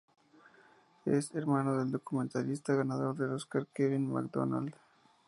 Es 1.05 1.31
hermano 1.35 1.77
del 1.77 1.91
documentalista 1.91 2.73
ganador 2.73 3.15
del 3.15 3.33
Óscar 3.33 3.67
Kevin 3.71 4.11
Macdonald. 4.11 4.73